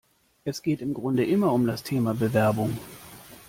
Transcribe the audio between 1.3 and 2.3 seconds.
um das Thema